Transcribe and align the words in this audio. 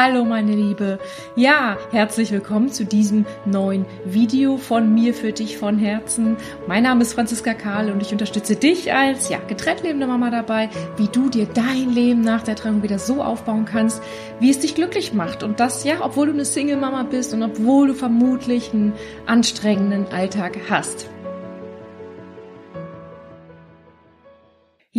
Hallo 0.00 0.24
meine 0.24 0.54
Liebe. 0.54 1.00
Ja, 1.34 1.76
herzlich 1.90 2.30
willkommen 2.30 2.68
zu 2.68 2.84
diesem 2.84 3.26
neuen 3.44 3.84
Video 4.04 4.56
von 4.56 4.94
mir 4.94 5.12
für 5.12 5.32
dich 5.32 5.58
von 5.58 5.76
Herzen. 5.76 6.36
Mein 6.68 6.84
Name 6.84 7.02
ist 7.02 7.14
Franziska 7.14 7.52
Karl 7.52 7.90
und 7.90 8.00
ich 8.00 8.12
unterstütze 8.12 8.54
dich 8.54 8.92
als 8.92 9.28
ja, 9.28 9.38
getrennt 9.38 9.82
lebende 9.82 10.06
Mama 10.06 10.30
dabei, 10.30 10.70
wie 10.98 11.08
du 11.08 11.28
dir 11.28 11.46
dein 11.46 11.90
Leben 11.90 12.20
nach 12.20 12.44
der 12.44 12.54
Trennung 12.54 12.84
wieder 12.84 13.00
so 13.00 13.24
aufbauen 13.24 13.64
kannst, 13.64 14.00
wie 14.38 14.50
es 14.50 14.60
dich 14.60 14.76
glücklich 14.76 15.14
macht 15.14 15.42
und 15.42 15.58
das 15.58 15.82
ja, 15.82 15.96
obwohl 16.02 16.26
du 16.26 16.32
eine 16.32 16.44
Single 16.44 16.76
Mama 16.76 17.02
bist 17.02 17.34
und 17.34 17.42
obwohl 17.42 17.88
du 17.88 17.94
vermutlich 17.94 18.72
einen 18.72 18.92
anstrengenden 19.26 20.06
Alltag 20.12 20.58
hast. 20.70 21.08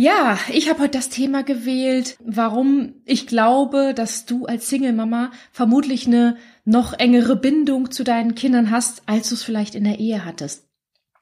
Ja, 0.02 0.38
ich 0.50 0.70
habe 0.70 0.80
heute 0.80 0.96
das 0.96 1.10
Thema 1.10 1.42
gewählt, 1.42 2.16
warum 2.24 2.94
ich 3.04 3.26
glaube, 3.26 3.92
dass 3.92 4.24
du 4.24 4.46
als 4.46 4.70
Single-Mama 4.70 5.30
vermutlich 5.52 6.06
eine 6.06 6.38
noch 6.64 6.94
engere 6.98 7.36
Bindung 7.36 7.90
zu 7.90 8.02
deinen 8.02 8.34
Kindern 8.34 8.70
hast, 8.70 9.02
als 9.04 9.28
du 9.28 9.34
es 9.34 9.42
vielleicht 9.42 9.74
in 9.74 9.84
der 9.84 9.98
Ehe 9.98 10.24
hattest. 10.24 10.69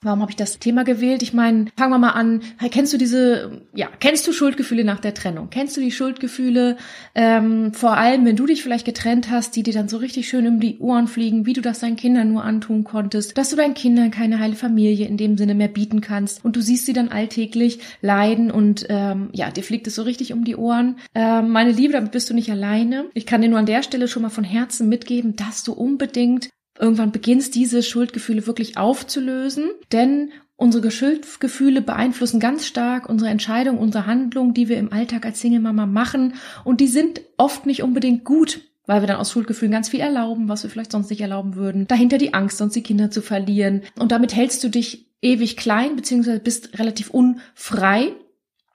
Warum 0.01 0.21
habe 0.21 0.31
ich 0.31 0.37
das 0.37 0.61
Thema 0.61 0.85
gewählt? 0.85 1.25
Ich 1.25 1.33
meine, 1.33 1.67
fangen 1.77 1.91
wir 1.91 1.99
mal 1.99 2.11
an. 2.11 2.43
Kennst 2.71 2.93
du 2.93 2.99
diese, 2.99 3.63
ja, 3.75 3.89
kennst 3.99 4.29
du 4.29 4.33
Schuldgefühle 4.33 4.85
nach 4.85 5.01
der 5.01 5.13
Trennung? 5.13 5.49
Kennst 5.51 5.77
du 5.77 5.81
die 5.81 5.91
Schuldgefühle, 5.91 6.77
ähm, 7.17 7.75
vor 7.75 7.97
allem, 7.97 8.25
wenn 8.25 8.37
du 8.37 8.47
dich 8.47 8.63
vielleicht 8.63 8.85
getrennt 8.85 9.29
hast, 9.29 9.57
die 9.57 9.65
dir 9.65 9.75
dann 9.75 9.89
so 9.89 9.97
richtig 9.97 10.29
schön 10.29 10.47
um 10.47 10.61
die 10.61 10.79
Ohren 10.79 11.09
fliegen, 11.09 11.47
wie 11.47 11.53
du 11.53 11.63
das 11.63 11.81
deinen 11.81 11.97
Kindern 11.97 12.33
nur 12.33 12.45
antun 12.45 12.85
konntest, 12.85 13.37
dass 13.37 13.51
du 13.51 13.57
deinen 13.57 13.75
Kindern 13.75 14.13
keine 14.13 14.39
heile 14.39 14.55
Familie 14.55 15.09
in 15.09 15.17
dem 15.17 15.37
Sinne 15.37 15.57
mehr 15.57 15.67
bieten 15.67 16.01
kannst 16.01 16.45
und 16.45 16.55
du 16.55 16.63
siehst 16.63 16.87
sie 16.87 16.93
dann 16.93 17.09
alltäglich 17.09 17.81
leiden 18.01 18.53
und 18.53 18.87
ähm, 18.91 19.31
ja, 19.33 19.51
dir 19.51 19.65
fliegt 19.65 19.89
es 19.89 19.97
so 19.97 20.03
richtig 20.03 20.33
um 20.33 20.45
die 20.45 20.55
Ohren. 20.55 20.99
Ähm, 21.17 21.51
meine 21.51 21.73
Liebe, 21.73 21.95
damit 21.95 22.13
bist 22.13 22.31
du 22.31 22.35
nicht 22.35 22.53
alleine. 22.53 23.07
Ich 23.15 23.27
kann 23.27 23.43
dir 23.43 23.49
nur 23.49 23.59
an 23.59 23.67
der 23.67 23.83
Stelle 23.83 24.07
schon 24.07 24.23
mal 24.23 24.29
von 24.29 24.45
Herzen 24.45 24.89
mitgeben, 24.89 25.35
dass 25.35 25.65
du 25.65 25.73
unbedingt 25.73 26.51
irgendwann 26.79 27.13
beginnst, 27.13 27.55
diese 27.55 27.83
Schuldgefühle 27.83 28.47
wirklich 28.47 28.77
aufzulösen, 28.77 29.71
denn 29.93 30.31
unsere 30.57 30.91
Schuldgefühle 30.91 31.83
beeinflussen 31.83 32.41
ganz 32.41 32.67
stark 32.67 33.09
unsere 33.09 33.31
Entscheidung, 33.31 33.79
unsere 33.79 34.07
Handlung, 34.07 34.55
die 34.55 34.69
wir 34.69 34.79
im 34.79 34.93
Alltag 34.93 35.25
als 35.25 35.41
Single-Mama 35.41 35.87
machen 35.87 36.35
und 36.65 36.81
die 36.81 36.89
sind 36.89 37.21
oft 37.37 37.67
nicht 37.67 37.83
unbedingt 37.83 38.25
gut, 38.25 38.61
weil 38.87 39.03
wir 39.03 39.07
dann 39.07 39.19
aus 39.19 39.31
Schuldgefühlen 39.31 39.71
ganz 39.71 39.91
viel 39.91 40.01
erlauben, 40.01 40.49
was 40.49 40.63
wir 40.63 40.71
vielleicht 40.71 40.93
sonst 40.93 41.11
nicht 41.11 41.21
erlauben 41.21 41.55
würden. 41.55 41.87
Dahinter 41.87 42.19
die 42.19 42.35
Angst, 42.35 42.59
sonst 42.59 42.75
die 42.75 42.83
Kinder 42.83 43.11
zu 43.11 43.21
verlieren. 43.21 43.83
Und 43.99 44.13
damit 44.13 44.35
hältst 44.35 44.65
du 44.65 44.71
dich 44.71 45.07
ewig 45.21 45.57
klein, 45.57 45.95
beziehungsweise 45.95 46.41
bist 46.41 46.79
relativ 46.79 47.11
unfrei 47.11 48.13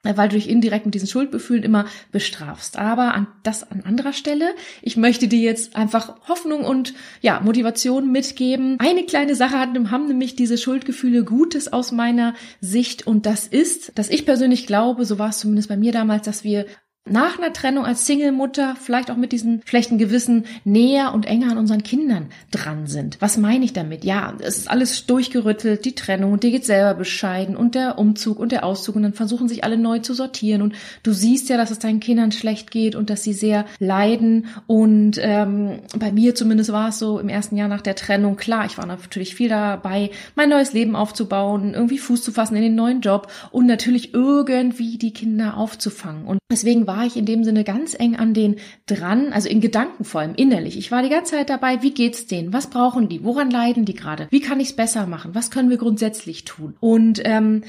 weil 0.04 0.28
du 0.28 0.36
dich 0.36 0.48
indirekt 0.48 0.84
mit 0.84 0.94
diesen 0.94 1.08
Schuldgefühlen 1.08 1.64
immer 1.64 1.86
bestrafst. 2.12 2.78
Aber 2.78 3.14
an 3.14 3.26
das 3.42 3.70
an 3.70 3.82
anderer 3.84 4.12
Stelle. 4.12 4.54
Ich 4.82 4.96
möchte 4.96 5.28
dir 5.28 5.40
jetzt 5.40 5.76
einfach 5.76 6.16
Hoffnung 6.28 6.64
und 6.64 6.94
ja, 7.20 7.40
Motivation 7.40 8.12
mitgeben. 8.12 8.76
Eine 8.78 9.04
kleine 9.04 9.34
Sache 9.34 9.58
haben 9.58 10.06
nämlich 10.06 10.36
diese 10.36 10.58
Schuldgefühle 10.58 11.24
Gutes 11.24 11.72
aus 11.72 11.92
meiner 11.92 12.34
Sicht 12.60 13.06
und 13.06 13.26
das 13.26 13.46
ist, 13.46 13.98
dass 13.98 14.10
ich 14.10 14.26
persönlich 14.26 14.66
glaube, 14.66 15.04
so 15.04 15.18
war 15.18 15.30
es 15.30 15.38
zumindest 15.38 15.68
bei 15.68 15.76
mir 15.76 15.92
damals, 15.92 16.24
dass 16.26 16.44
wir 16.44 16.66
nach 17.06 17.38
einer 17.38 17.52
Trennung 17.52 17.84
als 17.84 18.06
Single-Mutter 18.06 18.76
vielleicht 18.80 19.10
auch 19.10 19.16
mit 19.16 19.32
diesem 19.32 19.60
schlechten 19.66 19.98
Gewissen 19.98 20.46
näher 20.64 21.12
und 21.12 21.26
enger 21.26 21.50
an 21.50 21.58
unseren 21.58 21.82
Kindern 21.82 22.28
dran 22.50 22.86
sind. 22.86 23.18
Was 23.20 23.36
meine 23.36 23.64
ich 23.66 23.74
damit? 23.74 24.04
Ja, 24.04 24.32
es 24.38 24.56
ist 24.56 24.70
alles 24.70 25.04
durchgerüttelt, 25.04 25.84
die 25.84 25.94
Trennung 25.94 26.40
dir 26.40 26.50
geht 26.50 26.64
selber 26.64 26.94
bescheiden 26.94 27.56
und 27.56 27.74
der 27.74 27.98
Umzug 27.98 28.38
und 28.38 28.52
der 28.52 28.64
Auszug 28.64 28.96
und 28.96 29.02
dann 29.02 29.12
versuchen 29.12 29.48
sich 29.48 29.64
alle 29.64 29.76
neu 29.76 29.98
zu 29.98 30.14
sortieren 30.14 30.62
und 30.62 30.74
du 31.02 31.12
siehst 31.12 31.50
ja, 31.50 31.58
dass 31.58 31.70
es 31.70 31.78
deinen 31.78 32.00
Kindern 32.00 32.32
schlecht 32.32 32.70
geht 32.70 32.94
und 32.94 33.10
dass 33.10 33.22
sie 33.22 33.34
sehr 33.34 33.66
leiden 33.78 34.46
und 34.66 35.18
ähm, 35.20 35.80
bei 35.98 36.10
mir 36.10 36.34
zumindest 36.34 36.72
war 36.72 36.88
es 36.88 36.98
so 36.98 37.18
im 37.18 37.28
ersten 37.28 37.56
Jahr 37.56 37.68
nach 37.68 37.82
der 37.82 37.96
Trennung, 37.96 38.36
klar, 38.36 38.64
ich 38.64 38.78
war 38.78 38.86
natürlich 38.86 39.34
viel 39.34 39.50
dabei, 39.50 40.10
mein 40.36 40.48
neues 40.48 40.72
Leben 40.72 40.96
aufzubauen, 40.96 41.74
irgendwie 41.74 41.98
Fuß 41.98 42.22
zu 42.22 42.32
fassen 42.32 42.56
in 42.56 42.62
den 42.62 42.74
neuen 42.74 43.02
Job 43.02 43.30
und 43.50 43.66
natürlich 43.66 44.14
irgendwie 44.14 44.96
die 44.96 45.12
Kinder 45.12 45.58
aufzufangen 45.58 46.24
und 46.24 46.38
deswegen 46.50 46.86
war 46.86 46.93
war 46.94 47.04
ich 47.04 47.16
in 47.16 47.26
dem 47.26 47.42
Sinne 47.42 47.64
ganz 47.64 47.94
eng 47.98 48.16
an 48.16 48.34
denen 48.34 48.56
dran, 48.86 49.32
also 49.32 49.48
in 49.48 49.60
Gedanken 49.60 50.04
vor 50.04 50.20
allem 50.20 50.34
innerlich. 50.36 50.78
Ich 50.78 50.92
war 50.92 51.02
die 51.02 51.08
ganze 51.08 51.32
Zeit 51.32 51.50
dabei, 51.50 51.82
wie 51.82 51.92
geht's 51.92 52.26
denen? 52.26 52.52
Was 52.52 52.68
brauchen 52.68 53.08
die? 53.08 53.24
Woran 53.24 53.50
leiden 53.50 53.84
die 53.84 53.94
gerade? 53.94 54.28
Wie 54.30 54.40
kann 54.40 54.60
ich's 54.60 54.74
besser 54.74 55.06
machen? 55.06 55.34
Was 55.34 55.50
können 55.50 55.70
wir 55.70 55.76
grundsätzlich 55.76 56.44
tun? 56.44 56.76
Und 56.80 57.20
ähm, 57.24 57.62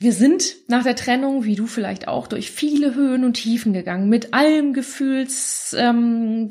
wir 0.00 0.12
sind 0.12 0.54
nach 0.68 0.84
der 0.84 0.94
Trennung, 0.94 1.44
wie 1.44 1.56
du 1.56 1.66
vielleicht 1.66 2.06
auch, 2.06 2.28
durch 2.28 2.52
viele 2.52 2.94
Höhen 2.94 3.24
und 3.24 3.32
Tiefen 3.32 3.72
gegangen, 3.72 4.08
mit 4.08 4.32
allem 4.32 4.72
Gefühlschaos, 4.72 5.74
ähm, 5.76 6.48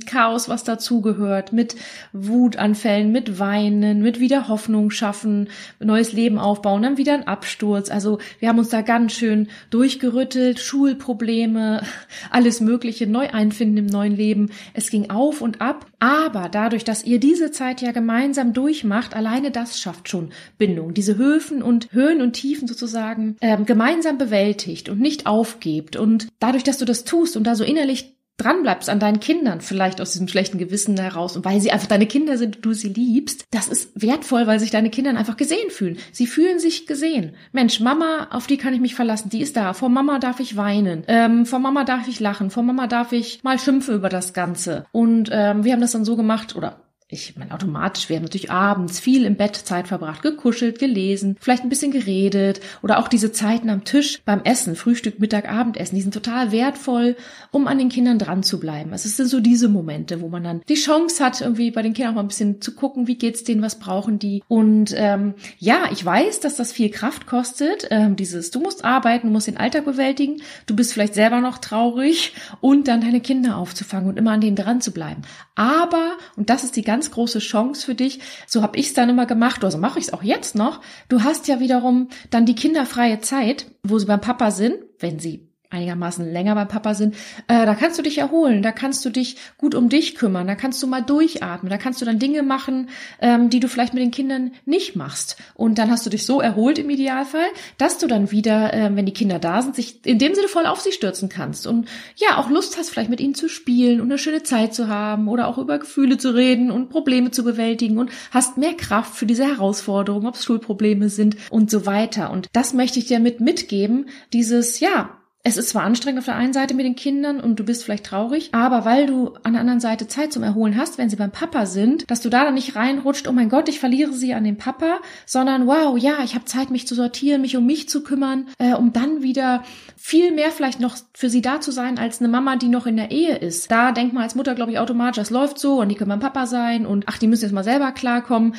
was 0.47 0.65
dazugehört, 0.65 1.53
mit 1.53 1.77
Wutanfällen, 2.11 3.09
mit 3.09 3.39
Weinen, 3.39 4.01
mit 4.01 4.19
wieder 4.19 4.49
Hoffnung 4.49 4.91
schaffen, 4.91 5.47
neues 5.79 6.11
Leben 6.11 6.39
aufbauen, 6.39 6.81
dann 6.81 6.97
wieder 6.97 7.13
ein 7.13 7.25
Absturz. 7.25 7.89
Also 7.89 8.19
wir 8.39 8.49
haben 8.49 8.59
uns 8.59 8.67
da 8.67 8.81
ganz 8.81 9.13
schön 9.13 9.47
durchgerüttelt, 9.69 10.59
Schulprobleme, 10.59 11.83
alles 12.29 12.59
Mögliche, 12.59 13.07
neu 13.07 13.29
einfinden 13.29 13.77
im 13.77 13.85
neuen 13.85 14.17
Leben. 14.17 14.51
Es 14.73 14.89
ging 14.89 15.09
auf 15.09 15.39
und 15.39 15.61
ab, 15.61 15.85
aber 15.99 16.49
dadurch, 16.49 16.83
dass 16.83 17.03
ihr 17.03 17.19
diese 17.19 17.51
Zeit 17.51 17.81
ja 17.81 17.91
gemeinsam 17.91 18.53
durchmacht, 18.53 19.15
alleine 19.15 19.49
das 19.51 19.79
schafft 19.79 20.09
schon 20.09 20.29
Bindung. 20.57 20.93
Diese 20.93 21.17
Höfen 21.17 21.63
und 21.63 21.91
Höhen 21.91 22.21
und 22.21 22.33
Tiefen 22.33 22.67
sozusagen 22.67 23.35
ähm, 23.41 23.65
gemeinsam 23.65 24.17
bewältigt 24.17 24.89
und 24.89 24.99
nicht 24.99 25.25
aufgebt. 25.25 25.95
Und 25.95 26.27
dadurch, 26.39 26.63
dass 26.63 26.77
du 26.77 26.85
das 26.85 27.03
tust 27.03 27.35
und 27.35 27.45
da 27.45 27.55
so 27.55 27.63
innerlich 27.63 28.16
dranbleibst 28.37 28.89
an 28.89 28.99
deinen 28.99 29.19
Kindern, 29.19 29.61
vielleicht 29.61 29.99
aus 29.99 30.11
diesem 30.11 30.27
schlechten 30.27 30.57
Gewissen 30.57 30.97
heraus 30.97 31.35
und 31.35 31.43
weil 31.43 31.59
sie 31.59 31.71
einfach 31.71 31.87
deine 31.87 32.05
Kinder 32.05 32.37
sind 32.37 32.57
und 32.57 32.65
du 32.65 32.73
sie 32.73 32.89
liebst, 32.89 33.45
das 33.51 33.67
ist 33.67 33.99
wertvoll, 33.99 34.47
weil 34.47 34.59
sich 34.59 34.71
deine 34.71 34.89
Kinder 34.89 35.17
einfach 35.17 35.37
gesehen 35.37 35.69
fühlen. 35.69 35.97
Sie 36.11 36.27
fühlen 36.27 36.59
sich 36.59 36.85
gesehen. 36.85 37.33
Mensch, 37.51 37.79
Mama, 37.79 38.27
auf 38.31 38.47
die 38.47 38.57
kann 38.57 38.73
ich 38.73 38.79
mich 38.79 38.95
verlassen, 38.95 39.29
die 39.29 39.41
ist 39.41 39.57
da. 39.57 39.73
Vor 39.73 39.89
Mama 39.89 40.19
darf 40.19 40.39
ich 40.39 40.55
weinen, 40.55 41.03
ähm, 41.07 41.45
vor 41.45 41.59
Mama 41.59 41.83
darf 41.83 42.07
ich 42.07 42.19
lachen, 42.19 42.51
vor 42.51 42.63
Mama 42.63 42.87
darf 42.87 43.11
ich 43.11 43.43
mal 43.43 43.59
schimpfen 43.59 43.95
über 43.95 44.09
das 44.09 44.33
Ganze. 44.33 44.85
Und 44.91 45.29
ähm, 45.31 45.63
wir 45.63 45.73
haben 45.73 45.81
das 45.81 45.91
dann 45.91 46.05
so 46.05 46.15
gemacht, 46.15 46.55
oder 46.55 46.86
ich 47.09 47.37
meine, 47.37 47.53
automatisch, 47.53 48.09
wir 48.09 48.17
haben 48.17 48.23
natürlich 48.23 48.51
abends 48.51 48.99
viel 48.99 49.23
im 49.23 49.37
Bett 49.37 49.55
Zeit 49.55 49.87
verbracht, 49.87 50.21
gekuschelt, 50.21 50.77
gelesen, 50.77 51.37
vielleicht 51.39 51.63
ein 51.63 51.69
bisschen 51.69 51.91
geredet 51.91 52.59
oder 52.83 52.99
auch 52.99 53.07
diese 53.07 53.31
Zeiten 53.31 53.69
am 53.69 53.85
Tisch 53.85 54.19
beim 54.25 54.41
Essen, 54.43 54.75
Frühstück, 54.75 55.17
Mittag, 55.17 55.49
Abendessen, 55.49 55.95
die 55.95 56.01
sind 56.01 56.13
total 56.13 56.51
wertvoll, 56.51 57.15
um 57.51 57.67
an 57.67 57.77
den 57.77 57.87
Kindern 57.87 58.19
dran 58.19 58.43
zu 58.43 58.59
bleiben. 58.59 58.91
Also 58.91 59.07
es 59.07 59.15
sind 59.15 59.29
so 59.29 59.39
diese 59.39 59.69
Momente, 59.69 60.19
wo 60.19 60.27
man 60.27 60.43
dann 60.43 60.61
die 60.67 60.75
Chance 60.75 61.23
hat, 61.23 61.39
irgendwie 61.39 61.71
bei 61.71 61.81
den 61.81 61.93
Kindern 61.93 62.11
auch 62.11 62.15
mal 62.15 62.23
ein 62.23 62.27
bisschen 62.27 62.59
zu 62.59 62.75
gucken, 62.75 63.07
wie 63.07 63.15
geht's 63.15 63.45
denen, 63.45 63.61
was 63.61 63.79
brauchen 63.79 64.19
die. 64.19 64.43
Und 64.49 64.93
ähm, 64.97 65.35
ja, 65.59 65.83
ich 65.91 66.03
weiß, 66.03 66.41
dass 66.41 66.57
das 66.57 66.73
viel 66.73 66.89
Kraft 66.89 67.25
kostet, 67.25 67.87
ähm, 67.89 68.17
dieses, 68.17 68.51
du 68.51 68.59
musst 68.59 68.83
arbeiten, 68.83 69.27
du 69.27 69.33
musst 69.33 69.47
den 69.47 69.55
Alltag 69.55 69.85
bewältigen, 69.85 70.41
du 70.65 70.75
bist 70.75 70.91
vielleicht 70.91 71.13
selber 71.13 71.39
noch 71.39 71.59
traurig 71.59 72.33
und 72.59 72.89
dann 72.89 72.99
deine 72.99 73.21
Kinder 73.21 73.55
aufzufangen 73.55 74.09
und 74.09 74.17
immer 74.17 74.31
an 74.31 74.41
denen 74.41 74.57
dran 74.57 74.81
zu 74.81 74.91
bleiben. 74.91 75.21
Aber, 75.55 76.17
und 76.35 76.49
das 76.49 76.65
ist 76.65 76.75
die 76.75 76.81
ganz 76.81 76.96
ganz 76.97 77.11
große 77.11 77.37
Chance 77.37 77.85
für 77.85 77.93
dich. 77.93 78.19
So 78.47 78.63
habe 78.63 78.75
ich 78.75 78.87
es 78.87 78.93
dann 78.95 79.09
immer 79.09 79.27
gemacht, 79.27 79.63
also 79.63 79.77
mache 79.77 79.99
ich 79.99 80.05
es 80.05 80.13
auch 80.13 80.23
jetzt 80.23 80.55
noch. 80.55 80.81
Du 81.09 81.23
hast 81.23 81.47
ja 81.47 81.59
wiederum 81.59 82.07
dann 82.31 82.47
die 82.47 82.55
kinderfreie 82.55 83.19
Zeit, 83.19 83.67
wo 83.83 83.99
sie 83.99 84.07
beim 84.07 84.19
Papa 84.19 84.49
sind, 84.49 84.77
wenn 84.97 85.19
sie 85.19 85.46
einigermaßen 85.69 86.31
länger 86.31 86.55
beim 86.55 86.67
Papa 86.67 86.93
sind, 86.93 87.15
äh, 87.47 87.65
da 87.65 87.75
kannst 87.75 87.97
du 87.97 88.03
dich 88.03 88.17
erholen, 88.17 88.61
da 88.61 88.71
kannst 88.71 89.03
du 89.05 89.09
dich 89.09 89.37
gut 89.57 89.75
um 89.75 89.89
dich 89.89 90.15
kümmern, 90.15 90.47
da 90.47 90.55
kannst 90.55 90.81
du 90.81 90.87
mal 90.87 91.01
durchatmen, 91.01 91.69
da 91.69 91.77
kannst 91.77 92.01
du 92.01 92.05
dann 92.05 92.19
Dinge 92.19 92.43
machen, 92.43 92.89
ähm, 93.21 93.49
die 93.49 93.59
du 93.59 93.67
vielleicht 93.67 93.93
mit 93.93 94.03
den 94.03 94.11
Kindern 94.11 94.51
nicht 94.65 94.95
machst. 94.95 95.37
Und 95.55 95.77
dann 95.77 95.91
hast 95.91 96.05
du 96.05 96.09
dich 96.09 96.25
so 96.25 96.41
erholt 96.41 96.79
im 96.79 96.89
Idealfall, 96.89 97.47
dass 97.77 97.97
du 97.97 98.07
dann 98.07 98.31
wieder, 98.31 98.73
äh, 98.73 98.95
wenn 98.95 99.05
die 99.05 99.13
Kinder 99.13 99.39
da 99.39 99.61
sind, 99.61 99.75
sich 99.75 100.05
in 100.05 100.19
dem 100.19 100.35
Sinne 100.35 100.47
voll 100.47 100.65
auf 100.65 100.81
sie 100.81 100.91
stürzen 100.91 101.29
kannst 101.29 101.67
und 101.67 101.87
ja, 102.15 102.37
auch 102.37 102.49
Lust 102.49 102.77
hast, 102.77 102.89
vielleicht 102.89 103.09
mit 103.09 103.19
ihnen 103.19 103.35
zu 103.35 103.49
spielen 103.49 103.99
und 103.99 104.07
eine 104.07 104.17
schöne 104.17 104.43
Zeit 104.43 104.73
zu 104.73 104.87
haben 104.87 105.27
oder 105.27 105.47
auch 105.47 105.57
über 105.57 105.79
Gefühle 105.79 106.17
zu 106.17 106.33
reden 106.33 106.71
und 106.71 106.89
Probleme 106.89 107.31
zu 107.31 107.43
bewältigen 107.43 107.97
und 107.97 108.11
hast 108.31 108.57
mehr 108.57 108.73
Kraft 108.73 109.15
für 109.15 109.25
diese 109.25 109.45
Herausforderungen, 109.45 110.27
ob 110.27 110.35
es 110.35 110.45
Schulprobleme 110.45 111.09
sind 111.09 111.37
und 111.49 111.69
so 111.69 111.85
weiter. 111.85 112.31
Und 112.31 112.47
das 112.53 112.73
möchte 112.73 112.99
ich 112.99 113.05
dir 113.05 113.19
mit 113.19 113.41
mitgeben, 113.41 114.07
dieses, 114.33 114.79
ja, 114.79 115.17
es 115.47 115.55
ist 115.55 115.69
zwar 115.69 115.83
anstrengend 115.83 116.19
auf 116.19 116.25
der 116.25 116.35
einen 116.35 116.51
Seite 116.51 116.73
mit 116.73 116.85
den 116.85 116.97
Kindern 116.97 117.39
und 117.39 117.57
du 117.57 117.63
bist 117.63 117.85
vielleicht 117.85 118.05
traurig, 118.05 118.49
aber 118.51 118.83
weil 118.83 119.05
du 119.05 119.33
an 119.43 119.53
der 119.53 119.61
anderen 119.61 119.79
Seite 119.79 120.05
Zeit 120.05 120.33
zum 120.33 120.43
Erholen 120.43 120.75
hast, 120.75 120.97
wenn 120.97 121.09
sie 121.09 121.15
beim 121.15 121.31
Papa 121.31 121.65
sind, 121.65 122.09
dass 122.11 122.19
du 122.19 122.29
da 122.29 122.43
dann 122.43 122.55
nicht 122.55 122.75
reinrutscht, 122.75 123.29
oh 123.29 123.31
mein 123.31 123.47
Gott, 123.47 123.69
ich 123.69 123.79
verliere 123.79 124.11
sie 124.11 124.33
an 124.33 124.43
den 124.43 124.57
Papa, 124.57 124.99
sondern 125.25 125.65
wow, 125.65 125.97
ja, 125.97 126.15
ich 126.25 126.35
habe 126.35 126.43
Zeit, 126.43 126.69
mich 126.69 126.85
zu 126.85 126.95
sortieren, 126.95 127.39
mich 127.39 127.55
um 127.55 127.65
mich 127.65 127.87
zu 127.87 128.03
kümmern, 128.03 128.47
äh, 128.59 128.73
um 128.73 128.91
dann 128.91 129.23
wieder 129.23 129.63
viel 129.95 130.33
mehr 130.33 130.51
vielleicht 130.51 130.81
noch 130.81 130.97
für 131.13 131.29
sie 131.29 131.41
da 131.41 131.61
zu 131.61 131.71
sein 131.71 131.97
als 131.97 132.19
eine 132.19 132.27
Mama, 132.27 132.57
die 132.57 132.67
noch 132.67 132.85
in 132.85 132.97
der 132.97 133.11
Ehe 133.11 133.37
ist. 133.37 133.71
Da 133.71 133.93
denkt 133.93 134.13
man 134.13 134.23
als 134.23 134.35
Mutter, 134.35 134.53
glaube 134.53 134.73
ich, 134.73 134.79
automatisch, 134.79 135.21
das 135.21 135.29
läuft 135.29 135.59
so 135.59 135.79
und 135.79 135.87
die 135.87 135.95
können 135.95 136.09
beim 136.09 136.19
Papa 136.19 136.45
sein 136.45 136.85
und 136.85 137.05
ach, 137.07 137.19
die 137.19 137.27
müssen 137.27 137.43
jetzt 137.43 137.53
mal 137.53 137.63
selber 137.63 137.93
klarkommen 137.93 138.53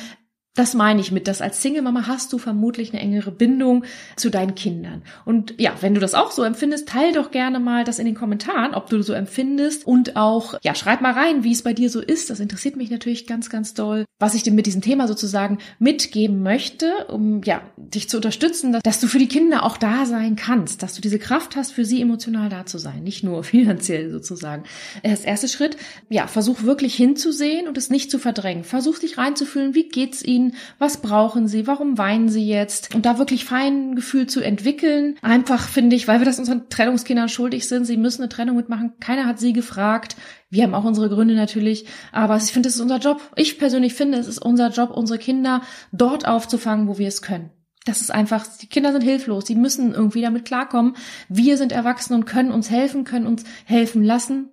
Das 0.55 0.73
meine 0.73 0.99
ich 0.99 1.11
mit, 1.11 1.27
dass 1.27 1.41
als 1.41 1.61
Single-Mama 1.61 2.07
hast 2.07 2.33
du 2.33 2.37
vermutlich 2.37 2.91
eine 2.91 3.01
engere 3.01 3.31
Bindung 3.31 3.85
zu 4.17 4.29
deinen 4.29 4.55
Kindern. 4.55 5.03
Und 5.23 5.53
ja, 5.59 5.73
wenn 5.81 5.93
du 5.93 6.01
das 6.01 6.15
auch 6.15 6.31
so 6.31 6.43
empfindest, 6.43 6.89
teil 6.89 7.13
doch 7.13 7.31
gerne 7.31 7.59
mal 7.59 7.83
das 7.83 7.99
in 7.99 8.05
den 8.05 8.15
Kommentaren, 8.15 8.73
ob 8.73 8.89
du 8.89 9.01
so 9.03 9.13
empfindest 9.13 9.85
und 9.85 10.15
auch, 10.15 10.55
ja, 10.63 10.73
schreib 10.73 11.01
mal 11.01 11.13
rein, 11.13 11.43
wie 11.43 11.51
es 11.51 11.61
bei 11.61 11.73
dir 11.73 11.89
so 11.89 12.01
ist. 12.01 12.29
Das 12.29 12.39
interessiert 12.39 12.75
mich 12.75 12.89
natürlich 12.89 13.27
ganz, 13.27 13.49
ganz 13.49 13.73
doll, 13.75 14.05
was 14.17 14.33
ich 14.33 14.43
dir 14.43 14.51
mit 14.51 14.65
diesem 14.65 14.81
Thema 14.81 15.07
sozusagen 15.07 15.59
mitgeben 15.77 16.41
möchte, 16.41 17.05
um, 17.07 17.41
ja, 17.43 17.61
dich 17.77 18.09
zu 18.09 18.17
unterstützen, 18.17 18.73
dass, 18.73 18.81
dass 18.83 18.99
du 18.99 19.07
für 19.07 19.19
die 19.19 19.27
Kinder 19.27 19.63
auch 19.63 19.77
da 19.77 20.05
sein 20.05 20.35
kannst, 20.35 20.81
dass 20.83 20.95
du 20.95 21.01
diese 21.01 21.19
Kraft 21.19 21.55
hast, 21.55 21.71
für 21.71 21.85
sie 21.85 22.01
emotional 22.01 22.49
da 22.49 22.65
zu 22.65 22.79
sein, 22.79 23.03
nicht 23.03 23.23
nur 23.23 23.43
finanziell 23.45 24.09
sozusagen. 24.09 24.63
Das 25.03 25.23
erste 25.23 25.47
Schritt, 25.47 25.77
ja, 26.09 26.27
versuch 26.27 26.63
wirklich 26.63 26.95
hinzusehen 26.95 27.67
und 27.67 27.77
es 27.77 27.89
nicht 27.89 28.09
zu 28.09 28.17
verdrängen. 28.17 28.63
Versuch 28.63 28.99
dich 28.99 29.17
reinzufühlen, 29.17 29.75
wie 29.75 29.87
geht's 29.87 30.23
ihnen, 30.23 30.38
was 30.77 30.97
brauchen 30.97 31.47
sie, 31.47 31.67
warum 31.67 31.97
weinen 31.97 32.29
sie 32.29 32.47
jetzt 32.47 32.93
und 32.95 33.05
da 33.05 33.17
wirklich 33.17 33.45
fein 33.45 33.95
Gefühl 33.95 34.27
zu 34.27 34.41
entwickeln. 34.41 35.15
Einfach 35.21 35.67
finde 35.67 35.95
ich, 35.95 36.07
weil 36.07 36.19
wir 36.19 36.25
das 36.25 36.39
unseren 36.39 36.69
Trennungskindern 36.69 37.29
schuldig 37.29 37.67
sind, 37.67 37.85
sie 37.85 37.97
müssen 37.97 38.21
eine 38.21 38.29
Trennung 38.29 38.55
mitmachen. 38.55 38.93
Keiner 38.99 39.25
hat 39.25 39.39
sie 39.39 39.53
gefragt. 39.53 40.15
Wir 40.49 40.63
haben 40.63 40.73
auch 40.73 40.83
unsere 40.83 41.09
Gründe 41.09 41.35
natürlich, 41.35 41.85
aber 42.11 42.37
ich 42.37 42.51
finde, 42.51 42.69
es 42.69 42.75
ist 42.75 42.81
unser 42.81 42.97
Job. 42.97 43.21
Ich 43.35 43.59
persönlich 43.59 43.93
finde, 43.93 44.17
es 44.17 44.27
ist 44.27 44.39
unser 44.39 44.69
Job, 44.69 44.91
unsere 44.91 45.19
Kinder 45.19 45.61
dort 45.91 46.27
aufzufangen, 46.27 46.87
wo 46.87 46.97
wir 46.97 47.07
es 47.07 47.21
können. 47.21 47.51
Das 47.85 48.01
ist 48.01 48.11
einfach, 48.11 48.45
die 48.61 48.67
Kinder 48.67 48.91
sind 48.91 49.01
hilflos, 49.01 49.47
sie 49.47 49.55
müssen 49.55 49.93
irgendwie 49.93 50.21
damit 50.21 50.45
klarkommen. 50.45 50.95
Wir 51.27 51.57
sind 51.57 51.71
erwachsen 51.71 52.13
und 52.13 52.25
können 52.25 52.51
uns 52.51 52.69
helfen, 52.69 53.03
können 53.03 53.25
uns 53.25 53.43
helfen 53.65 54.03
lassen. 54.03 54.49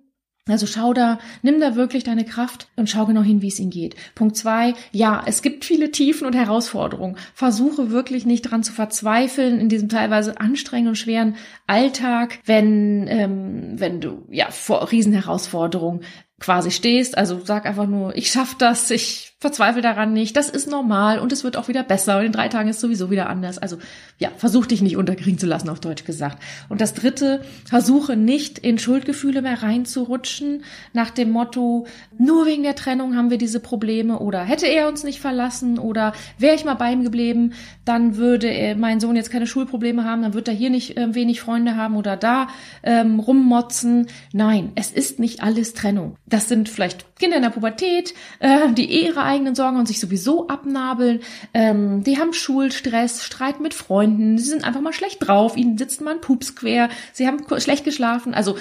Also 0.47 0.67
schau 0.67 0.93
da, 0.93 1.19
nimm 1.41 1.59
da 1.59 1.75
wirklich 1.75 2.03
deine 2.03 2.25
Kraft 2.25 2.67
und 2.75 2.89
schau 2.89 3.05
genau 3.05 3.21
hin, 3.21 3.41
wie 3.41 3.47
es 3.47 3.59
ihnen 3.59 3.69
geht. 3.69 3.95
Punkt 4.15 4.37
zwei, 4.37 4.73
ja, 4.91 5.23
es 5.25 5.41
gibt 5.41 5.65
viele 5.65 5.91
Tiefen 5.91 6.25
und 6.25 6.35
Herausforderungen. 6.35 7.17
Versuche 7.33 7.91
wirklich 7.91 8.25
nicht 8.25 8.43
dran 8.43 8.63
zu 8.63 8.73
verzweifeln 8.73 9.59
in 9.59 9.69
diesem 9.69 9.89
teilweise 9.89 10.39
anstrengenden 10.39 10.91
und 10.91 10.95
schweren 10.95 11.35
Alltag, 11.67 12.39
wenn, 12.45 13.07
ähm, 13.07 13.73
wenn 13.75 14.01
du 14.01 14.25
ja 14.29 14.49
vor 14.51 14.91
Riesenherausforderungen 14.91 16.01
quasi 16.39 16.71
stehst. 16.71 17.17
Also 17.17 17.41
sag 17.43 17.65
einfach 17.65 17.87
nur, 17.87 18.15
ich 18.15 18.31
schaff 18.31 18.55
das, 18.55 18.91
ich 18.91 19.33
verzweifle 19.39 19.83
daran 19.83 20.13
nicht, 20.13 20.35
das 20.35 20.49
ist 20.49 20.67
normal 20.67 21.19
und 21.19 21.31
es 21.31 21.43
wird 21.43 21.57
auch 21.57 21.67
wieder 21.67 21.83
besser 21.83 22.17
und 22.17 22.25
in 22.25 22.31
drei 22.31 22.47
Tagen 22.47 22.69
ist 22.69 22.79
sowieso 22.79 23.11
wieder 23.11 23.29
anders. 23.29 23.59
Also 23.59 23.77
ja, 24.17 24.31
versuch 24.35 24.65
dich 24.65 24.81
nicht 24.81 24.97
unterkriegen 24.97 25.37
zu 25.37 25.45
lassen, 25.45 25.69
auf 25.69 25.79
Deutsch 25.79 26.05
gesagt. 26.05 26.41
Und 26.69 26.81
das 26.81 26.95
dritte, 26.95 27.41
versuche 27.65 28.15
nicht 28.15 28.57
in 28.57 28.79
Schuldgefühle 28.79 29.43
mehr 29.43 29.61
reinzurutschen, 29.61 30.63
nach 30.93 31.11
dem 31.11 31.29
Motto, 31.29 31.85
nur 32.17 32.47
wegen 32.47 32.63
der 32.63 32.73
Trennung 32.73 33.15
haben 33.15 33.29
wir 33.29 33.37
diese 33.37 33.59
Probleme 33.59 34.17
oder 34.17 34.43
hätte 34.43 34.65
er 34.65 34.87
uns 34.87 35.03
nicht 35.03 35.19
verlassen 35.19 35.77
oder 35.77 36.13
wäre 36.39 36.55
ich 36.55 36.65
mal 36.65 36.73
bei 36.73 36.91
ihm 36.91 37.03
geblieben, 37.03 37.53
dann 37.85 38.17
würde 38.17 38.75
mein 38.75 38.99
Sohn 38.99 39.15
jetzt 39.15 39.29
keine 39.29 39.45
Schulprobleme 39.45 40.03
haben, 40.03 40.23
dann 40.23 40.33
wird 40.33 40.47
er 40.47 40.55
hier 40.55 40.71
nicht 40.71 40.97
äh, 40.97 41.13
wenig 41.13 41.41
Freunde 41.41 41.75
haben 41.75 41.95
oder 41.95 42.17
da 42.17 42.47
ähm, 42.81 43.19
rummotzen. 43.19 44.07
Nein, 44.33 44.71
es 44.73 44.91
ist 44.91 45.19
nicht 45.19 45.43
alles 45.43 45.75
Trennung. 45.75 46.15
Das 46.25 46.49
sind 46.49 46.69
vielleicht 46.69 47.05
Kinder 47.19 47.37
in 47.37 47.43
der 47.43 47.49
Pubertät, 47.49 48.13
äh, 48.39 48.71
die 48.73 48.85
ihre 48.85 49.23
eigenen 49.23 49.55
Sorgen 49.55 49.77
und 49.77 49.87
sich 49.87 49.99
sowieso 49.99 50.47
abnabeln. 50.47 51.21
Ähm, 51.53 52.03
die 52.03 52.17
haben 52.17 52.33
Schulstress, 52.33 53.23
Streit 53.23 53.59
mit 53.59 53.73
Freunden, 53.73 54.37
sie 54.37 54.49
sind 54.49 54.63
einfach 54.63 54.81
mal 54.81 54.93
schlecht 54.93 55.27
drauf, 55.27 55.57
ihnen 55.57 55.77
sitzt 55.77 56.01
mal 56.01 56.15
ein 56.15 56.21
Pups 56.21 56.55
quer, 56.55 56.89
sie 57.13 57.27
haben 57.27 57.43
schlecht 57.59 57.85
geschlafen. 57.85 58.33
Also 58.33 58.57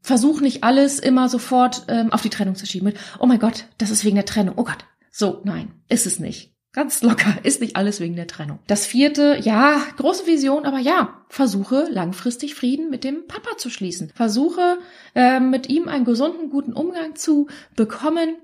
versuch 0.00 0.40
nicht 0.40 0.64
alles 0.64 0.98
immer 0.98 1.28
sofort 1.28 1.84
ähm, 1.88 2.12
auf 2.12 2.22
die 2.22 2.30
Trennung 2.30 2.56
zu 2.56 2.66
schieben. 2.66 2.86
Mit, 2.86 2.96
oh 3.18 3.26
mein 3.26 3.38
Gott, 3.38 3.66
das 3.78 3.90
ist 3.90 4.04
wegen 4.04 4.16
der 4.16 4.24
Trennung. 4.24 4.54
Oh 4.56 4.64
Gott. 4.64 4.84
So, 5.10 5.40
nein, 5.44 5.72
ist 5.88 6.06
es 6.06 6.18
nicht. 6.18 6.52
Ganz 6.74 7.02
locker, 7.02 7.34
ist 7.42 7.60
nicht 7.60 7.76
alles 7.76 8.00
wegen 8.00 8.16
der 8.16 8.26
Trennung. 8.26 8.58
Das 8.66 8.86
vierte, 8.86 9.38
ja, 9.42 9.82
große 9.98 10.26
Vision, 10.26 10.64
aber 10.64 10.78
ja, 10.78 11.22
versuche 11.28 11.86
langfristig 11.90 12.54
Frieden 12.54 12.88
mit 12.88 13.04
dem 13.04 13.26
Papa 13.26 13.58
zu 13.58 13.68
schließen. 13.68 14.10
Versuche 14.14 14.78
äh, 15.14 15.38
mit 15.38 15.68
ihm 15.68 15.88
einen 15.88 16.06
gesunden, 16.06 16.48
guten 16.48 16.72
Umgang 16.72 17.14
zu 17.14 17.48
bekommen. 17.76 18.36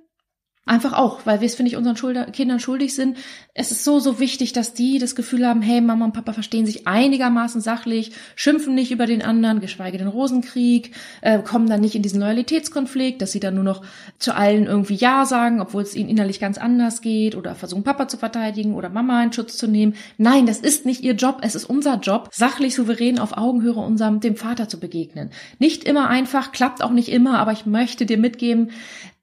Einfach 0.69 0.93
auch, 0.93 1.21
weil 1.25 1.41
wir 1.41 1.47
es, 1.47 1.55
finde 1.55 1.71
ich, 1.71 1.79
unseren 1.79 1.97
Schulder 1.97 2.27
Kindern 2.27 2.61
schuldig 2.61 2.95
sind. 2.95 3.17
Es 3.55 3.71
ist 3.71 3.85
so, 3.85 4.01
so 4.01 4.21
wichtig, 4.21 4.53
dass 4.53 4.75
die 4.75 4.99
das 4.99 5.17
Gefühl 5.17 5.47
haben, 5.47 5.63
hey, 5.63 5.81
Mama 5.81 6.05
und 6.05 6.13
Papa 6.13 6.35
verstehen 6.35 6.67
sich 6.67 6.87
einigermaßen 6.87 7.63
sachlich, 7.63 8.13
schimpfen 8.37 8.75
nicht 8.75 8.91
über 8.91 9.07
den 9.07 9.23
anderen, 9.23 9.61
geschweige 9.61 9.97
den 9.97 10.09
Rosenkrieg, 10.09 10.95
äh, 11.23 11.39
kommen 11.39 11.71
dann 11.71 11.81
nicht 11.81 11.95
in 11.95 12.03
diesen 12.03 12.21
Loyalitätskonflikt, 12.21 13.23
dass 13.23 13.33
sie 13.33 13.41
dann 13.41 13.55
nur 13.55 13.65
noch 13.65 13.83
zu 14.19 14.37
allen 14.37 14.67
irgendwie 14.67 14.97
Ja 14.97 15.25
sagen, 15.25 15.63
obwohl 15.63 15.81
es 15.81 15.97
ihnen 15.97 16.11
innerlich 16.11 16.39
ganz 16.39 16.59
anders 16.59 17.01
geht 17.01 17.35
oder 17.35 17.55
versuchen, 17.55 17.83
Papa 17.83 18.07
zu 18.07 18.19
verteidigen 18.19 18.75
oder 18.75 18.91
Mama 18.91 19.23
in 19.23 19.33
Schutz 19.33 19.57
zu 19.57 19.69
nehmen. 19.69 19.95
Nein, 20.19 20.45
das 20.45 20.61
ist 20.61 20.85
nicht 20.85 21.03
ihr 21.03 21.15
Job, 21.15 21.39
es 21.41 21.55
ist 21.55 21.65
unser 21.65 21.99
Job, 21.99 22.29
sachlich 22.31 22.75
souverän 22.75 23.19
auf 23.19 23.39
Augenhöhe 23.39 23.73
unserem, 23.73 24.21
dem 24.21 24.37
Vater 24.37 24.69
zu 24.69 24.79
begegnen. 24.79 25.31
Nicht 25.59 25.85
immer 25.85 26.11
einfach, 26.11 26.53
klappt 26.53 26.83
auch 26.83 26.93
nicht 26.93 27.09
immer, 27.09 27.39
aber 27.39 27.53
ich 27.53 27.65
möchte 27.65 28.05
dir 28.05 28.19
mitgeben, 28.19 28.71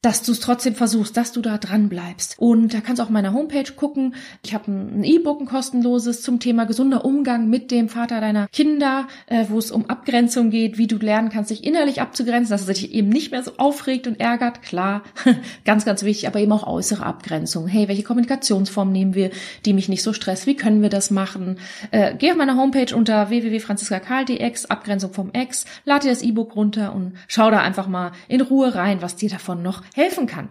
dass 0.05 0.21
du 0.21 0.33
es 0.33 0.39
trotzdem 0.39 0.75
versuchst, 0.75 1.17
dass 1.17 1.31
du 1.31 1.41
da 1.41 1.57
dran 1.57 1.89
bleibst. 1.89 2.35
Und 2.37 2.75
da 2.75 2.79
kannst 2.79 2.99
du 2.99 3.03
auch 3.03 3.09
meiner 3.09 3.33
Homepage 3.33 3.71
gucken. 3.75 4.13
Ich 4.43 4.53
habe 4.53 4.71
ein 4.71 5.03
E-Book, 5.03 5.41
ein 5.41 5.47
kostenloses 5.47 6.21
zum 6.21 6.39
Thema 6.39 6.65
gesunder 6.65 7.03
Umgang 7.03 7.49
mit 7.49 7.71
dem 7.71 7.89
Vater 7.89 8.21
deiner 8.21 8.47
Kinder, 8.49 9.07
äh, 9.25 9.45
wo 9.49 9.57
es 9.57 9.71
um 9.71 9.89
Abgrenzung 9.89 10.51
geht, 10.51 10.77
wie 10.77 10.85
du 10.85 10.97
lernen 10.97 11.29
kannst, 11.29 11.49
dich 11.49 11.63
innerlich 11.63 12.01
abzugrenzen, 12.01 12.51
dass 12.51 12.61
es 12.61 12.67
sich 12.67 12.93
eben 12.93 13.09
nicht 13.09 13.31
mehr 13.31 13.41
so 13.41 13.53
aufregt 13.57 14.05
und 14.05 14.19
ärgert. 14.19 14.61
Klar, 14.61 15.01
ganz, 15.65 15.85
ganz 15.85 16.03
wichtig, 16.03 16.27
aber 16.27 16.39
eben 16.39 16.51
auch 16.51 16.67
äußere 16.67 17.03
Abgrenzung. 17.03 17.65
Hey, 17.65 17.87
welche 17.87 18.03
Kommunikationsform 18.03 18.91
nehmen 18.91 19.15
wir, 19.15 19.31
die 19.65 19.73
mich 19.73 19.89
nicht 19.89 20.03
so 20.03 20.13
stresst? 20.13 20.45
Wie 20.45 20.55
können 20.55 20.83
wir 20.83 20.89
das 20.89 21.09
machen? 21.09 21.57
Äh, 21.89 22.13
geh 22.15 22.29
auf 22.29 22.37
meine 22.37 22.57
Homepage 22.57 22.95
unter 22.95 23.31
www.franziskakarl.dx, 23.31 24.67
Abgrenzung 24.67 25.13
vom 25.13 25.31
Ex, 25.33 25.65
lade 25.83 26.03
dir 26.03 26.11
das 26.11 26.21
E-Book 26.21 26.55
runter 26.55 26.93
und 26.93 27.13
schau 27.27 27.49
da 27.49 27.61
einfach 27.61 27.87
mal 27.87 28.11
in 28.27 28.41
Ruhe 28.41 28.75
rein, 28.75 29.01
was 29.01 29.15
dir 29.15 29.31
davon 29.31 29.63
noch 29.63 29.81
helfen 29.95 30.27
kann. 30.27 30.49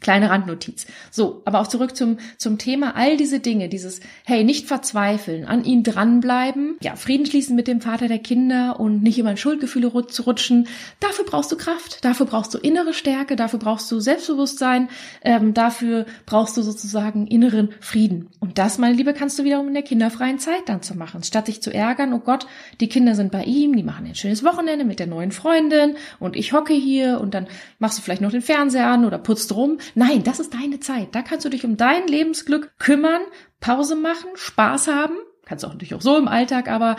Kleine 0.00 0.28
Randnotiz. 0.28 0.86
So, 1.10 1.40
aber 1.46 1.60
auch 1.60 1.66
zurück 1.66 1.96
zum, 1.96 2.18
zum 2.36 2.58
Thema. 2.58 2.94
All 2.94 3.16
diese 3.16 3.40
Dinge, 3.40 3.70
dieses, 3.70 4.00
hey, 4.26 4.44
nicht 4.44 4.66
verzweifeln, 4.66 5.46
an 5.46 5.64
ihn 5.64 5.82
dranbleiben, 5.82 6.76
ja, 6.82 6.94
Frieden 6.94 7.24
schließen 7.24 7.56
mit 7.56 7.68
dem 7.68 7.80
Vater 7.80 8.06
der 8.06 8.18
Kinder 8.18 8.78
und 8.78 9.02
nicht 9.02 9.18
immer 9.18 9.30
in 9.30 9.38
Schuldgefühle 9.38 10.06
zu 10.08 10.22
rutschen. 10.24 10.68
Dafür 11.00 11.24
brauchst 11.24 11.52
du 11.52 11.56
Kraft, 11.56 12.04
dafür 12.04 12.26
brauchst 12.26 12.52
du 12.52 12.58
innere 12.58 12.92
Stärke, 12.92 13.34
dafür 13.34 13.58
brauchst 13.58 13.90
du 13.90 13.98
Selbstbewusstsein, 13.98 14.90
ähm, 15.22 15.54
dafür 15.54 16.04
brauchst 16.26 16.58
du 16.58 16.62
sozusagen 16.62 17.26
inneren 17.26 17.70
Frieden. 17.80 18.28
Und 18.40 18.58
das, 18.58 18.76
meine 18.76 18.96
Liebe, 18.96 19.14
kannst 19.14 19.38
du 19.38 19.44
wiederum 19.44 19.68
in 19.68 19.74
der 19.74 19.84
kinderfreien 19.84 20.38
Zeit 20.38 20.68
dann 20.68 20.82
zu 20.82 20.98
machen. 20.98 21.22
Statt 21.22 21.48
dich 21.48 21.62
zu 21.62 21.72
ärgern, 21.72 22.12
oh 22.12 22.18
Gott, 22.18 22.46
die 22.80 22.90
Kinder 22.90 23.14
sind 23.14 23.32
bei 23.32 23.44
ihm, 23.44 23.74
die 23.74 23.82
machen 23.82 24.04
ein 24.04 24.14
schönes 24.14 24.44
Wochenende 24.44 24.84
mit 24.84 24.98
der 24.98 25.06
neuen 25.06 25.32
Freundin 25.32 25.96
und 26.20 26.36
ich 26.36 26.52
hocke 26.52 26.74
hier 26.74 27.22
und 27.22 27.32
dann 27.32 27.46
machst 27.78 27.96
du 27.96 28.02
vielleicht 28.02 28.20
noch 28.20 28.32
den 28.32 28.42
Fernseher 28.42 28.88
an 28.88 29.06
oder 29.06 29.16
putzt 29.16 29.54
rum 29.54 29.78
Nein, 29.94 30.22
das 30.24 30.40
ist 30.40 30.54
deine 30.54 30.80
Zeit. 30.80 31.14
Da 31.14 31.22
kannst 31.22 31.44
du 31.44 31.50
dich 31.50 31.64
um 31.64 31.76
dein 31.76 32.06
Lebensglück 32.06 32.78
kümmern, 32.78 33.22
Pause 33.60 33.96
machen, 33.96 34.30
Spaß 34.34 34.88
haben. 34.88 35.16
Kannst 35.44 35.64
auch 35.64 35.72
natürlich 35.72 35.94
auch 35.94 36.02
so 36.02 36.16
im 36.16 36.28
Alltag, 36.28 36.68
aber 36.68 36.96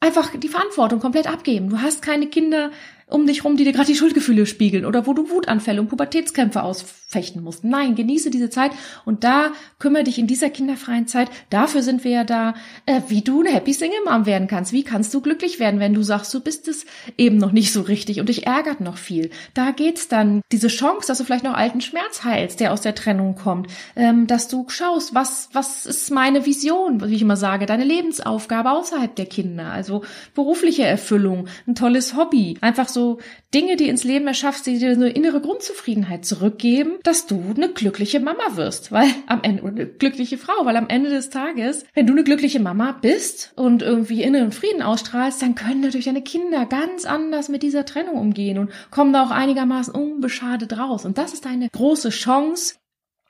einfach 0.00 0.34
die 0.34 0.48
Verantwortung 0.48 1.00
komplett 1.00 1.26
abgeben. 1.26 1.68
Du 1.68 1.80
hast 1.80 2.02
keine 2.02 2.26
Kinder, 2.26 2.70
um 3.10 3.26
dich 3.26 3.44
rum, 3.44 3.56
die 3.56 3.64
dir 3.64 3.72
gerade 3.72 3.86
die 3.86 3.96
Schuldgefühle 3.96 4.46
spiegeln 4.46 4.84
oder 4.84 5.06
wo 5.06 5.12
du 5.12 5.30
Wutanfälle 5.30 5.80
und 5.80 5.88
Pubertätskämpfe 5.88 6.62
ausfechten 6.62 7.42
musst. 7.42 7.64
Nein, 7.64 7.94
genieße 7.94 8.30
diese 8.30 8.50
Zeit 8.50 8.72
und 9.04 9.24
da 9.24 9.52
kümmere 9.78 10.04
dich 10.04 10.18
in 10.18 10.26
dieser 10.26 10.50
kinderfreien 10.50 11.06
Zeit. 11.06 11.30
Dafür 11.50 11.82
sind 11.82 12.04
wir 12.04 12.10
ja 12.10 12.24
da, 12.24 12.54
äh, 12.86 13.00
wie 13.08 13.22
du 13.22 13.40
eine 13.40 13.50
Happy 13.50 13.72
Single 13.72 13.98
Mom 14.04 14.26
werden 14.26 14.48
kannst. 14.48 14.72
Wie 14.72 14.84
kannst 14.84 15.12
du 15.14 15.20
glücklich 15.20 15.58
werden, 15.58 15.80
wenn 15.80 15.94
du 15.94 16.02
sagst, 16.02 16.32
du 16.34 16.40
bist 16.40 16.68
es 16.68 16.86
eben 17.16 17.38
noch 17.38 17.52
nicht 17.52 17.72
so 17.72 17.82
richtig 17.82 18.20
und 18.20 18.28
dich 18.28 18.46
ärgert 18.46 18.80
noch 18.80 18.96
viel. 18.96 19.30
Da 19.54 19.72
geht's 19.72 20.08
dann 20.08 20.42
diese 20.52 20.68
Chance, 20.68 21.08
dass 21.08 21.18
du 21.18 21.24
vielleicht 21.24 21.44
noch 21.44 21.54
alten 21.54 21.80
Schmerz 21.80 22.24
heilst, 22.24 22.60
der 22.60 22.72
aus 22.72 22.80
der 22.80 22.94
Trennung 22.94 23.34
kommt, 23.34 23.68
ähm, 23.96 24.26
dass 24.26 24.48
du 24.48 24.68
schaust, 24.68 25.14
was 25.14 25.48
was 25.52 25.86
ist 25.86 26.10
meine 26.10 26.46
Vision, 26.46 27.08
wie 27.08 27.14
ich 27.14 27.22
immer 27.22 27.36
sage, 27.36 27.66
deine 27.66 27.84
Lebensaufgabe 27.84 28.70
außerhalb 28.70 29.14
der 29.14 29.26
Kinder, 29.26 29.72
also 29.72 30.02
berufliche 30.34 30.84
Erfüllung, 30.84 31.48
ein 31.66 31.74
tolles 31.74 32.16
Hobby, 32.16 32.56
einfach 32.60 32.88
so 32.88 32.99
so 33.00 33.18
Dinge, 33.54 33.76
die 33.76 33.88
ins 33.88 34.04
Leben 34.04 34.26
erschaffst, 34.26 34.66
die 34.66 34.78
dir 34.78 34.90
eine 34.90 35.08
innere 35.08 35.40
Grundzufriedenheit 35.40 36.24
zurückgeben, 36.24 36.98
dass 37.02 37.26
du 37.26 37.42
eine 37.56 37.72
glückliche 37.72 38.20
Mama 38.20 38.56
wirst, 38.56 38.92
weil 38.92 39.08
am 39.26 39.42
Ende, 39.42 39.64
eine 39.64 39.86
glückliche 39.86 40.38
Frau, 40.38 40.64
weil 40.64 40.76
am 40.76 40.88
Ende 40.88 41.10
des 41.10 41.30
Tages, 41.30 41.84
wenn 41.94 42.06
du 42.06 42.12
eine 42.12 42.24
glückliche 42.24 42.60
Mama 42.60 42.92
bist 42.92 43.52
und 43.56 43.82
irgendwie 43.82 44.22
inneren 44.22 44.52
Frieden 44.52 44.82
ausstrahlst, 44.82 45.40
dann 45.42 45.54
können 45.54 45.80
natürlich 45.80 46.06
deine 46.06 46.22
Kinder 46.22 46.66
ganz 46.66 47.06
anders 47.06 47.48
mit 47.48 47.62
dieser 47.62 47.84
Trennung 47.84 48.16
umgehen 48.16 48.58
und 48.58 48.70
kommen 48.90 49.12
da 49.12 49.24
auch 49.24 49.30
einigermaßen 49.30 49.94
unbeschadet 49.94 50.76
raus. 50.76 51.04
Und 51.04 51.18
das 51.18 51.32
ist 51.32 51.46
deine 51.46 51.68
große 51.70 52.10
Chance, 52.10 52.74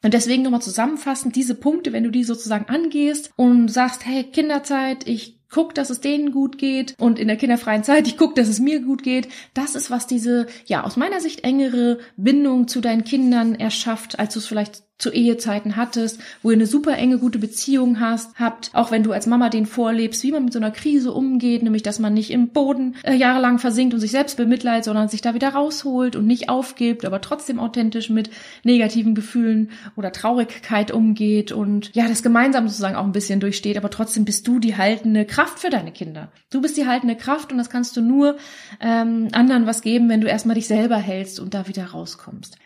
und 0.03 0.15
deswegen 0.15 0.43
nochmal 0.43 0.63
zusammenfassend, 0.63 1.37
diese 1.37 1.55
Punkte, 1.55 1.93
wenn 1.93 2.05
du 2.05 2.11
die 2.11 2.25
sozusagen 2.25 2.71
angehst 2.71 3.31
und 3.37 3.69
sagst, 3.69 4.07
hey, 4.07 4.25
Kinderzeit, 4.25 5.07
ich 5.07 5.40
guck, 5.51 5.75
dass 5.75 5.91
es 5.91 6.01
denen 6.01 6.33
gut 6.33 6.59
geht 6.59 6.95
und 6.99 7.19
in 7.19 7.29
der 7.29 7.37
kinderfreien 7.37 7.85
Zeit, 7.85 8.07
ich 8.07 8.17
guck, 8.17 8.35
dass 8.35 8.49
es 8.49 8.61
mir 8.61 8.81
gut 8.81 9.03
geht. 9.03 9.29
Das 9.53 9.75
ist, 9.75 9.91
was 9.91 10.07
diese, 10.07 10.47
ja, 10.67 10.85
aus 10.85 10.97
meiner 10.97 11.21
Sicht 11.21 11.45
engere 11.45 11.99
Bindung 12.17 12.69
zu 12.69 12.81
deinen 12.81 13.05
Kindern 13.05 13.55
erschafft, 13.55 14.19
als 14.19 14.35
du 14.35 14.39
es 14.39 14.47
vielleicht 14.47 14.85
zu 15.01 15.11
Ehezeiten 15.11 15.77
hattest, 15.77 16.21
wo 16.43 16.51
ihr 16.51 16.57
eine 16.57 16.67
super 16.67 16.97
enge, 16.97 17.19
gute 17.19 17.39
Beziehung 17.39 18.01
hast, 18.01 18.39
habt, 18.39 18.71
auch 18.75 18.91
wenn 18.91 19.03
du 19.03 19.13
als 19.13 19.27
Mama 19.27 19.49
den 19.49 19.67
vorlebst, 19.67 20.23
wie 20.23 20.33
man 20.33 20.45
mit 20.45 20.53
so 20.53 20.59
einer 20.59 20.71
Krise 20.71 21.13
umgeht, 21.13 21.63
nämlich 21.63 21.83
dass 21.83 21.99
man 21.99 22.15
nicht 22.15 22.31
im 22.31 22.49
Boden 22.49 22.97
äh, 23.03 23.15
jahrelang 23.15 23.59
versinkt 23.59 23.95
und 23.95 24.01
sich 24.01 24.11
selbst 24.11 24.37
bemitleidet, 24.37 24.85
sondern 24.85 25.09
sich 25.09 25.23
da 25.23 25.35
wieder 25.35 25.49
rausholt 25.49 26.17
und 26.17 26.27
nicht 26.27 26.49
aufgibt, 26.49 27.05
aber 27.05 27.21
trotzdem 27.21 27.59
authentisch 27.59 28.11
mit 28.11 28.31
negativen 28.63 29.15
Gefühlen 29.15 29.71
oder 29.97 30.13
Traurigkeit 30.13 30.91
umgeht 30.91 31.51
und 31.51 31.95
ja, 31.95 32.07
das 32.07 32.23
gemeinsam 32.23 32.69
sozusagen 32.69 32.97
auch 32.97 33.05
ein 33.05 33.13
bisschen 33.13 33.41
durchsteht, 33.41 33.79
aber 33.79 33.91
trotzdem 33.91 34.25
bist 34.25 34.47
du 34.47 34.59
die 34.59 34.77
haltende 34.77 35.25
Kraft 35.25 35.61
für 35.61 35.71
deine 35.71 35.93
Kinder. 35.93 36.31
Du 36.51 36.61
bist 36.61 36.77
die 36.77 36.87
haltende 36.87 37.17
Kraft 37.17 37.53
und 37.53 37.59
das 37.59 37.71
kannst 37.71 37.97
du 37.97 38.03
nur 38.03 38.37
ähm, 38.81 39.29
anderen 39.33 39.67
was 39.67 39.81
geben, 39.81 40.09
wenn 40.09 40.21
du 40.21 40.29
erstmal 40.29 40.57
dich 40.57 40.67
selber 40.67 40.97
hältst 40.97 41.41
und 41.41 41.55
da 41.55 41.67
wieder 41.69 41.87
rauskommst. 41.87 42.59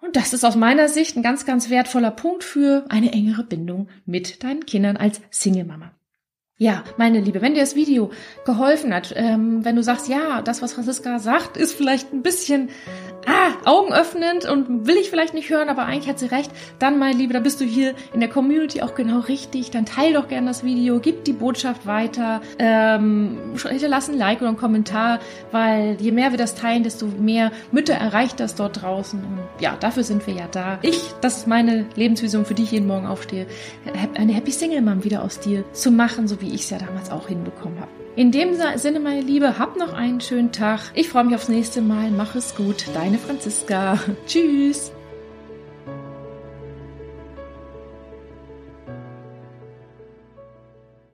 Und 0.00 0.16
das 0.16 0.32
ist 0.32 0.44
aus 0.44 0.56
meiner 0.56 0.88
Sicht 0.88 1.16
ein 1.16 1.22
ganz, 1.22 1.44
ganz 1.44 1.68
wertvoller 1.68 2.10
Punkt 2.10 2.42
für 2.42 2.84
eine 2.88 3.12
engere 3.12 3.44
Bindung 3.44 3.88
mit 4.06 4.42
deinen 4.42 4.64
Kindern 4.64 4.96
als 4.96 5.20
Single-Mama. 5.30 5.92
Ja, 6.56 6.84
meine 6.98 7.20
Liebe, 7.20 7.40
wenn 7.40 7.54
dir 7.54 7.60
das 7.60 7.74
Video 7.74 8.10
geholfen 8.44 8.94
hat, 8.94 9.14
ähm, 9.16 9.64
wenn 9.64 9.76
du 9.76 9.82
sagst, 9.82 10.08
ja, 10.08 10.42
das, 10.42 10.60
was 10.60 10.74
Franziska 10.74 11.18
sagt, 11.18 11.56
ist 11.56 11.72
vielleicht 11.72 12.12
ein 12.12 12.22
bisschen 12.22 12.68
ah, 13.26 13.50
augenöffnend 13.64 14.46
und 14.46 14.86
will 14.86 14.96
ich 14.96 15.10
vielleicht 15.10 15.34
nicht 15.34 15.50
hören, 15.50 15.68
aber 15.68 15.84
eigentlich 15.84 16.08
hat 16.08 16.18
sie 16.18 16.26
recht, 16.26 16.50
dann, 16.78 16.98
meine 16.98 17.16
Liebe, 17.16 17.32
da 17.32 17.40
bist 17.40 17.60
du 17.60 17.64
hier 17.64 17.94
in 18.12 18.20
der 18.20 18.28
Community 18.28 18.82
auch 18.82 18.94
genau 18.94 19.20
richtig. 19.20 19.70
Dann 19.70 19.86
teil 19.86 20.12
doch 20.12 20.28
gerne 20.28 20.48
das 20.48 20.64
Video, 20.64 21.00
gib 21.00 21.24
die 21.24 21.32
Botschaft 21.32 21.86
weiter, 21.86 22.40
ähm, 22.58 23.38
hinterlass 23.68 24.08
ein 24.08 24.16
Like 24.16 24.38
oder 24.40 24.48
einen 24.48 24.56
Kommentar, 24.56 25.20
weil 25.52 25.96
je 26.00 26.12
mehr 26.12 26.30
wir 26.30 26.38
das 26.38 26.54
teilen, 26.54 26.82
desto 26.82 27.06
mehr 27.06 27.52
Mütter 27.72 27.94
erreicht 27.94 28.40
das 28.40 28.54
dort 28.54 28.82
draußen. 28.82 29.20
Und 29.20 29.40
ja, 29.60 29.76
dafür 29.78 30.04
sind 30.04 30.26
wir 30.26 30.34
ja 30.34 30.48
da. 30.50 30.78
Ich, 30.82 31.14
das 31.20 31.38
ist 31.38 31.46
meine 31.46 31.86
Lebensvision, 31.96 32.44
für 32.44 32.54
die 32.54 32.62
ich 32.62 32.72
jeden 32.72 32.86
Morgen 32.86 33.06
aufstehe, 33.06 33.46
eine 34.14 34.32
Happy 34.32 34.50
Single 34.50 34.82
Mom 34.82 35.04
wieder 35.04 35.22
aus 35.22 35.40
dir 35.40 35.64
zu 35.72 35.90
machen, 35.90 36.28
so 36.28 36.40
wie 36.40 36.48
ich 36.48 36.62
es 36.62 36.70
ja 36.70 36.78
damals 36.78 37.10
auch 37.10 37.28
hinbekommen 37.28 37.80
habe. 37.80 37.90
In 38.16 38.32
dem 38.32 38.54
Sinne, 38.76 39.00
meine 39.00 39.20
Liebe, 39.20 39.58
hab 39.58 39.76
noch 39.76 39.92
einen 39.92 40.20
schönen 40.20 40.50
Tag. 40.52 40.80
Ich 40.94 41.08
freue 41.08 41.24
mich 41.24 41.34
aufs 41.34 41.48
nächste 41.48 41.80
Mal. 41.80 42.10
Mach 42.10 42.34
es 42.34 42.56
gut. 42.56 42.86
Deine 42.92 43.18
Franziska. 43.18 43.98
Tschüss. 44.26 44.92